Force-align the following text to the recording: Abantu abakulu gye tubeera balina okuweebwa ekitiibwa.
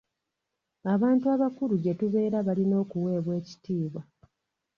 Abantu 0.93 1.25
abakulu 1.35 1.73
gye 1.83 1.93
tubeera 1.99 2.37
balina 2.47 2.75
okuweebwa 2.83 3.33
ekitiibwa. 3.41 4.01